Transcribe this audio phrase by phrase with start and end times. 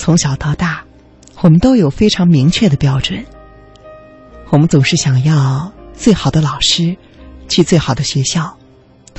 [0.00, 0.82] 从小到大，
[1.42, 3.22] 我们都有非常明确的标准。
[4.48, 6.96] 我们总是想要最好的老师，
[7.50, 8.56] 去最好的学校，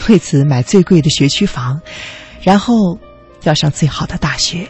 [0.09, 1.81] 为此买最贵的学区房，
[2.41, 2.97] 然后
[3.44, 4.67] 要上最好的大学。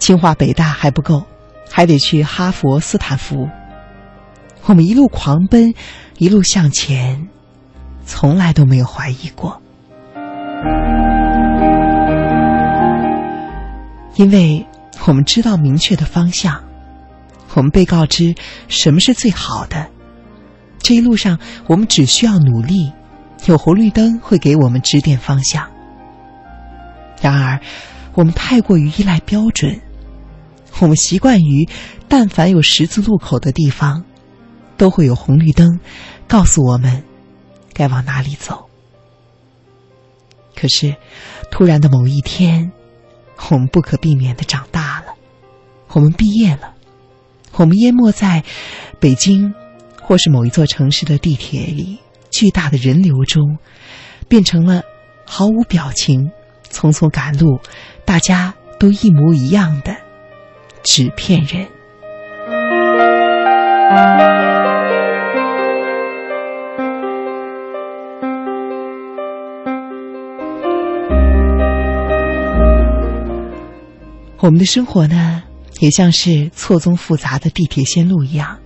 [0.00, 1.22] 清华北大还不够，
[1.70, 3.48] 还得去哈佛斯坦福。
[4.64, 5.72] 我们一路狂奔，
[6.18, 7.28] 一路向前，
[8.04, 9.62] 从来都没有怀疑过。
[14.16, 14.64] 因为
[15.06, 16.62] 我们知道明确的方向，
[17.54, 18.34] 我们被告知
[18.68, 19.88] 什么是最好的。
[20.78, 22.92] 这一路上，我们只需要努力，
[23.46, 25.68] 有红绿灯会给我们指点方向。
[27.20, 27.60] 然而，
[28.12, 29.80] 我们太过于依赖标准，
[30.80, 31.68] 我们习惯于，
[32.06, 34.04] 但凡有十字路口的地方，
[34.76, 35.80] 都会有红绿灯
[36.28, 37.02] 告诉我们
[37.72, 38.68] 该往哪里走。
[40.54, 40.94] 可是，
[41.50, 42.70] 突然的某一天。
[43.50, 45.14] 我们不可避免的长大了，
[45.88, 46.74] 我们毕业了，
[47.52, 48.42] 我们淹没在
[48.98, 49.54] 北京
[50.02, 51.98] 或是某一座城市的地铁里，
[52.30, 53.58] 巨大的人流中，
[54.28, 54.82] 变成了
[55.26, 56.30] 毫无表情、
[56.70, 57.60] 匆匆赶路、
[58.04, 59.94] 大家都一模一样的
[60.82, 61.68] 纸片人。
[74.44, 75.42] 我们的生活呢，
[75.80, 78.58] 也像是错综复杂的地铁线路一样，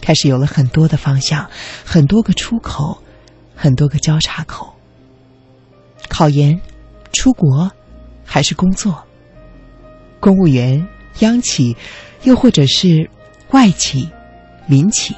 [0.00, 1.46] 开始有了很多的方向，
[1.84, 3.02] 很多个出口，
[3.54, 4.72] 很多个交叉口。
[6.08, 6.58] 考研、
[7.12, 7.70] 出国，
[8.24, 9.04] 还是工作？
[10.20, 11.76] 公务员、央企，
[12.22, 13.10] 又或者是
[13.50, 14.08] 外企、
[14.66, 15.14] 民企？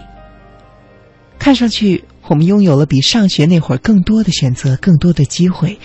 [1.38, 5.78] 看上去，我们拥有了比上学那会儿更多的选择，更多的机会，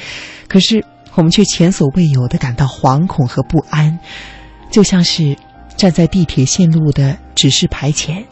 [0.48, 0.84] 可是。
[1.16, 4.00] 我们却前所未有的感到惶恐和不安，
[4.72, 5.38] 就像是
[5.78, 8.26] 站在地铁线路的指示牌前，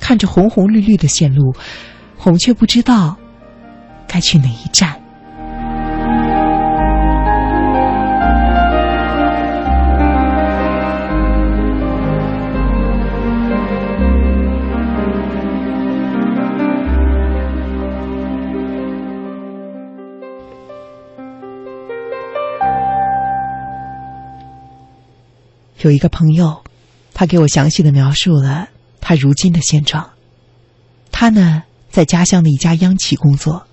[0.00, 1.54] 看着红红绿绿的线路，
[2.22, 3.16] 我们却不知道
[4.06, 5.00] 该去哪一站。
[25.80, 26.62] 有一个朋友，
[27.14, 28.68] 他给我详细的描述了
[29.00, 30.10] 他如今的现状。
[31.12, 33.64] 他呢，在家乡的一家央企工作，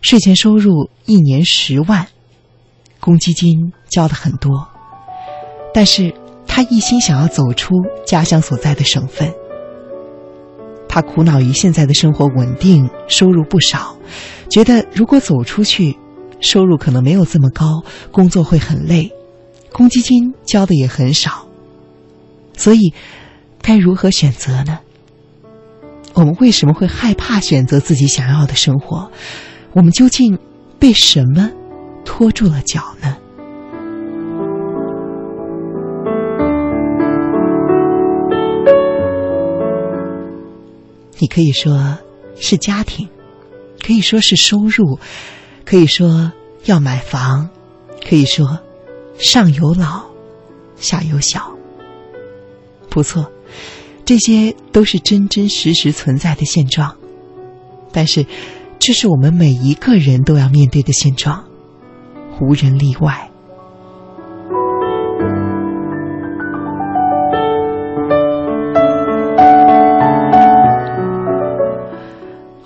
[0.00, 2.08] 税前收入一年十万，
[2.98, 4.68] 公积金交的很多。
[5.72, 6.14] 但是
[6.46, 9.32] 他一心想要走出家乡所在的省份。
[10.88, 13.96] 他苦恼于现在的生活稳定，收入不少，
[14.50, 15.96] 觉得如果走出去，
[16.40, 19.10] 收入可能没有这么高，工作会很累。
[19.72, 21.46] 公积金交的也很少，
[22.54, 22.92] 所以
[23.60, 24.78] 该如何选择呢？
[26.14, 29.10] 我们为什么会害怕选择自己想要的生活？
[29.72, 30.38] 我们究竟
[30.78, 31.50] 被什么
[32.04, 33.16] 拖住了脚呢？
[41.18, 41.96] 你可以说
[42.34, 43.08] 是家庭，
[43.80, 44.98] 可以说是收入，
[45.64, 46.32] 可以说
[46.66, 47.48] 要买房，
[48.06, 48.58] 可以说。
[49.18, 50.04] 上有老，
[50.76, 51.52] 下有小。
[52.88, 53.30] 不错，
[54.04, 56.94] 这些都是真真实实存在的现状。
[57.92, 58.26] 但是，
[58.78, 61.44] 这是我们每一个人都要面对的现状，
[62.40, 63.28] 无人例外。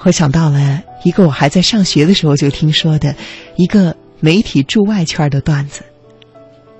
[0.05, 3.13] 我想到了一个我还在上学的时候就听说的
[3.57, 5.83] 一个媒体驻外圈的段子。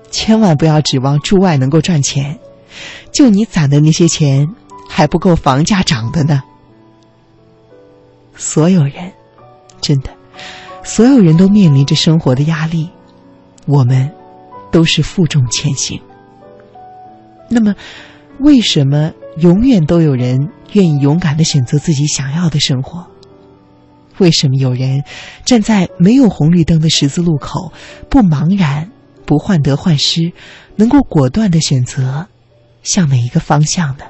[0.09, 2.39] 千万不要指望驻外能够赚钱，
[3.11, 4.47] 就你攒的那些钱
[4.89, 6.43] 还不够房价涨的呢。
[8.35, 9.11] 所有人，
[9.81, 10.09] 真的，
[10.83, 12.89] 所有人都面临着生活的压力，
[13.65, 14.11] 我们
[14.71, 15.99] 都是负重前行。
[17.49, 17.75] 那么，
[18.39, 23.07] 为什么永远都有人愿意勇敢的选择自己想要的生活？
[24.19, 25.03] 为什么有人
[25.45, 27.71] 站在没有红绿灯的十字路口
[28.09, 28.91] 不茫然？
[29.27, 30.31] 不患得患失，
[30.77, 32.25] 能够果断的选择
[32.81, 34.05] 向哪一个方向呢？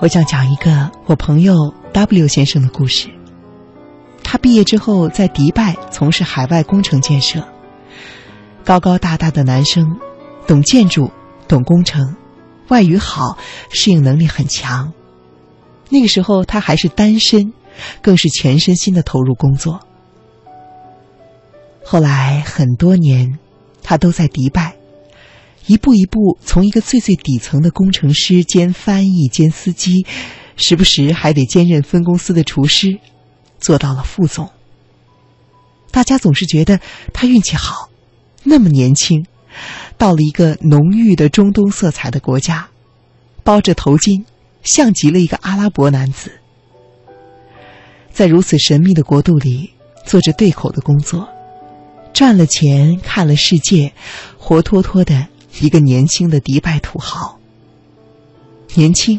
[0.00, 3.08] 我想讲一个我朋友 W 先生的故事。
[4.22, 7.42] 他毕业之后在迪拜从事海外工程建设。
[8.64, 9.98] 高高大大的男生，
[10.46, 11.10] 懂建筑，
[11.46, 12.16] 懂工程，
[12.68, 13.36] 外语好，
[13.70, 14.92] 适应能力很强。
[15.90, 17.52] 那个时候他还是单身，
[18.00, 19.80] 更是全身心的投入工作。
[21.84, 23.38] 后来很多年，
[23.82, 24.76] 他都在迪拜，
[25.66, 30.06] 一步一步从一个最最底层的工程师兼翻译兼司机，
[30.56, 32.98] 时不时还得兼任分公司的厨师，
[33.60, 34.48] 做到了副总。
[35.90, 36.80] 大家总是觉得
[37.12, 37.90] 他运气好，
[38.44, 39.26] 那么年轻，
[39.98, 42.68] 到了一个浓郁的中东色彩的国家，
[43.42, 44.24] 包着头巾，
[44.62, 46.30] 像极了一个阿拉伯男子。
[48.12, 49.72] 在如此神秘的国度里，
[50.06, 51.28] 做着对口的工作，
[52.12, 53.92] 赚了钱，看了世界，
[54.38, 55.26] 活脱脱的
[55.60, 57.40] 一个年轻的迪拜土豪。
[58.74, 59.18] 年轻，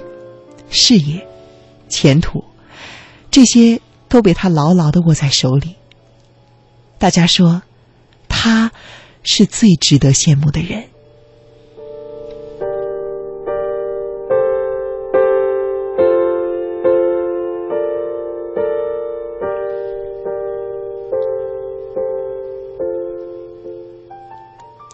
[0.69, 1.27] 事业，
[1.89, 2.43] 前途，
[3.31, 5.75] 这些都被他牢牢的握在手里。
[6.97, 7.63] 大家说，
[8.29, 8.71] 他
[9.25, 10.83] 是最值得羡慕的人。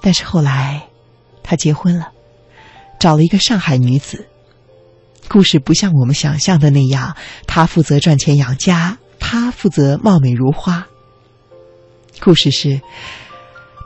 [0.04, 0.88] 但是后来，
[1.44, 2.12] 他结婚了，
[3.00, 4.26] 找了一个上海女子。
[5.30, 7.16] 故事不像我们想象的那样，
[7.48, 10.88] 他负责赚钱养家，她负责貌美如花。
[12.20, 12.82] 故事是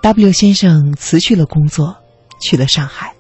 [0.06, 1.98] ，W 先生辞去了工作，
[2.40, 3.16] 去了上海。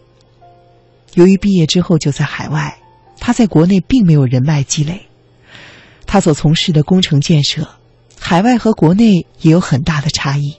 [1.16, 2.78] 由于毕业之后就在海外，
[3.20, 5.08] 他在国内并没有人脉积累。
[6.06, 7.68] 他所从事的工程建设，
[8.20, 10.58] 海外和国内也有很大的差异。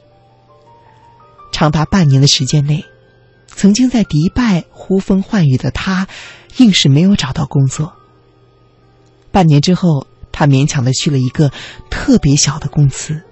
[1.52, 2.84] 长达半年的时间内，
[3.46, 6.08] 曾经在迪拜呼风唤雨的他，
[6.56, 7.92] 硬是没有找到工作。
[9.30, 11.52] 半年之后，他勉强的去了一个
[11.88, 13.22] 特别小的公司。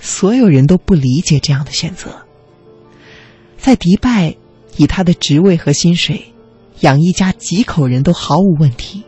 [0.00, 2.10] 所有人都不理解这样的选择。
[3.56, 4.36] 在迪拜，
[4.76, 6.32] 以他的职位和薪水，
[6.80, 9.02] 养一家几口人都毫无问题。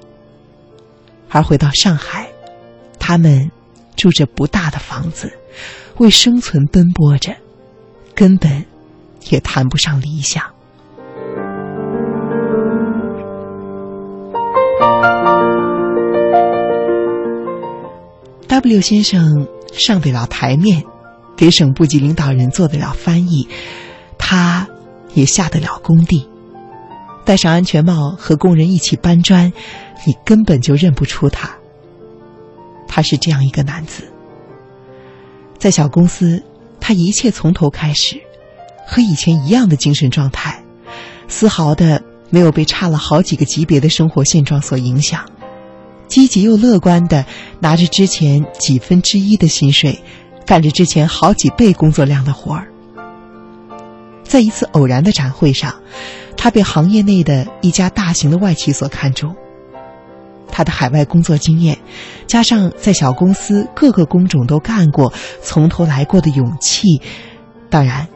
[1.29, 2.29] 而回到上海，
[2.99, 3.51] 他们
[3.95, 5.33] 住着不大的房子，
[5.99, 7.37] 为生存奔波着，
[8.15, 8.67] 根本
[9.29, 10.50] 也谈不上理想。
[18.61, 19.47] W 先生。
[19.73, 20.83] 上得了台面，
[21.37, 23.47] 给省部级领导人做得了翻译，
[24.19, 24.69] 他
[25.15, 26.29] 也下得了工地，
[27.25, 29.53] 戴上安全帽和工人一起搬砖，
[30.05, 31.49] 你根本就认不出他。
[32.89, 34.03] 他是这样一个男子，
[35.57, 36.43] 在小公司，
[36.81, 38.21] 他一切从头开始，
[38.89, 40.65] 和以前一样的精神状态，
[41.29, 45.25] 丝毫的没有被差了好几个级别的生活现状所影响。
[46.11, 47.25] 积极又乐观的
[47.61, 50.03] 拿着之前几分之一的薪水，
[50.45, 52.67] 干着之前好几倍工作量的活儿。
[54.25, 55.73] 在一次偶然的展会上，
[56.37, 59.35] 他被行业内的一家大型的外企所看中。
[60.53, 61.79] 他的海外工作经验，
[62.27, 67.01] 加上在小公司各个工种都干过、从头来过的勇气，
[67.71, 68.09] 当然，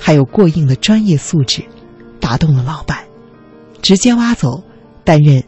[0.00, 1.62] 还有过硬的专业素质，
[2.18, 3.04] 打动了老板，
[3.82, 4.64] 直接挖走，
[5.04, 5.44] 担任。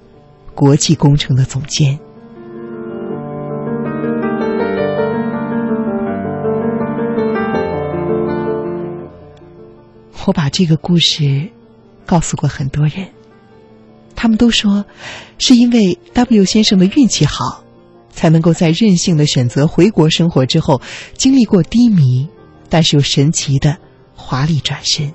[0.54, 1.98] 国际工程的总监，
[10.26, 11.50] 我把这个故事
[12.06, 13.08] 告诉过很多人，
[14.14, 14.84] 他们都说
[15.38, 17.64] 是因为 W 先生的运气好，
[18.10, 20.80] 才能够在任性的选择回国生活之后，
[21.14, 22.28] 经历过低迷，
[22.68, 23.76] 但是又神奇的
[24.14, 25.12] 华丽转身。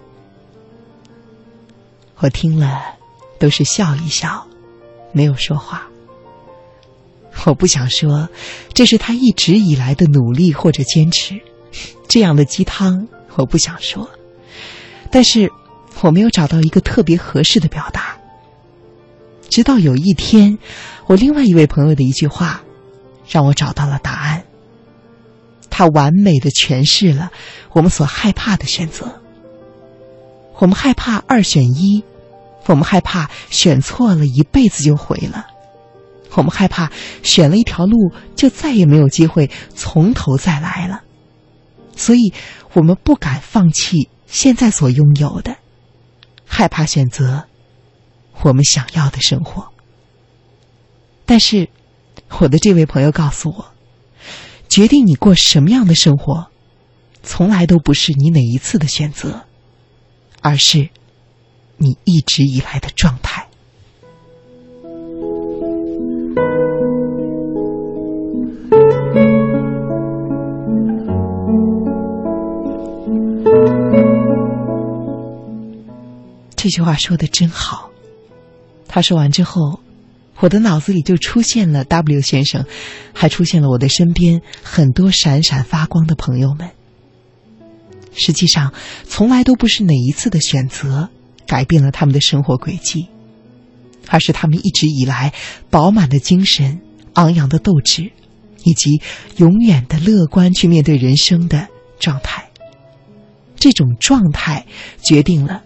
[2.17, 2.81] 我听了，
[3.39, 4.45] 都是笑一笑。
[5.11, 5.87] 没有说话。
[7.45, 8.27] 我不想说，
[8.73, 11.39] 这是他一直以来的努力或者坚持。
[12.07, 14.09] 这样的鸡汤我不想说，
[15.09, 15.51] 但是
[16.01, 18.17] 我没有找到一个特别合适的表达。
[19.47, 20.57] 直到有一天，
[21.05, 22.61] 我另外一位朋友的一句话，
[23.27, 24.43] 让我找到了答案。
[25.69, 27.31] 他完美的诠释了
[27.71, 29.21] 我们所害怕的选择。
[30.55, 32.03] 我们害怕二选一。
[32.69, 35.47] 我们害怕选错了，一辈子就毁了；
[36.35, 36.91] 我们害怕
[37.23, 41.01] 选了一条路，就再也没有机会从头再来了。
[41.95, 42.31] 所以，
[42.73, 45.57] 我们不敢放弃现在所拥有的，
[46.45, 47.45] 害怕选择
[48.43, 49.69] 我们想要的生活。
[51.25, 51.69] 但是，
[52.37, 53.65] 我的这位朋友告诉我，
[54.69, 56.51] 决定你过什么样的生活，
[57.23, 59.45] 从来都不是你哪一次的选择，
[60.41, 60.89] 而是。
[61.79, 63.47] 你一直以来的状态。
[76.55, 77.89] 这句话说的真好。
[78.87, 79.79] 他说完之后，
[80.39, 82.65] 我的脑子里就出现了 W 先生，
[83.13, 86.69] 还出现了我的身边很多闪闪发光的朋友们。
[88.13, 88.73] 实际上，
[89.05, 91.09] 从来都不是哪一次的选择
[91.49, 93.07] 改变了他们的生活轨迹，
[94.07, 95.33] 而是他们一直以来
[95.71, 96.79] 饱满的精神、
[97.13, 98.11] 昂扬的斗志，
[98.63, 99.01] 以及
[99.37, 101.67] 永远的乐观去面对人生的
[101.99, 102.47] 状态。
[103.55, 104.67] 这种状态
[105.01, 105.63] 决定了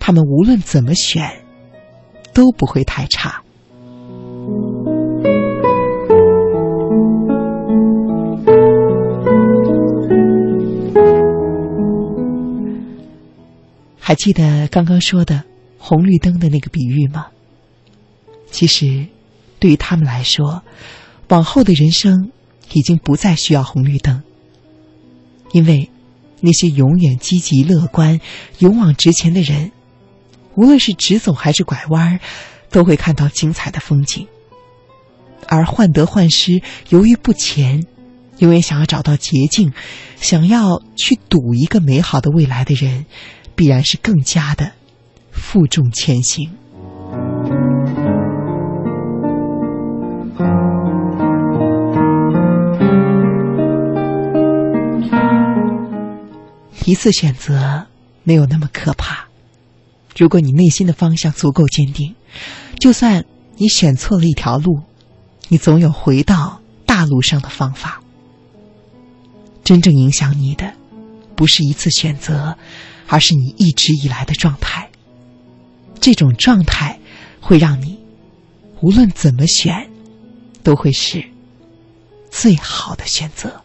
[0.00, 1.44] 他们无论怎么选
[2.34, 3.44] 都不会太差。
[14.10, 15.44] 还记得刚刚说的
[15.78, 17.28] 红绿灯的那个比喻吗？
[18.50, 19.06] 其实，
[19.60, 20.64] 对于他们来说，
[21.28, 22.32] 往后的人生
[22.72, 24.24] 已经不再需要红绿灯，
[25.52, 25.88] 因为
[26.40, 28.20] 那些永远积极乐观、
[28.58, 29.70] 勇往直前的人，
[30.56, 32.18] 无论是直走还是拐弯，
[32.68, 34.24] 都会看到精彩的风景；
[35.46, 37.86] 而患得患失、犹豫不前、
[38.38, 39.72] 永远想要找到捷径、
[40.16, 43.06] 想要去赌一个美好的未来的人。
[43.60, 44.72] 必然是更加的
[45.30, 46.50] 负重前行。
[56.86, 57.86] 一次选择
[58.22, 59.26] 没有那么可怕，
[60.16, 62.14] 如果你内心的方向足够坚定，
[62.78, 63.26] 就算
[63.58, 64.80] 你选错了一条路，
[65.48, 68.00] 你总有回到大路上的方法。
[69.62, 70.72] 真正影响你的，
[71.36, 72.56] 不是一次选择。
[73.10, 74.88] 而是你一直以来的状态，
[76.00, 76.96] 这种状态
[77.40, 77.98] 会让你
[78.80, 79.90] 无论怎么选，
[80.62, 81.24] 都会是
[82.30, 83.59] 最好的选择。